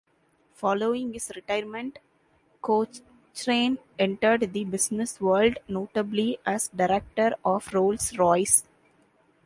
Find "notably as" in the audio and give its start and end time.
5.67-6.69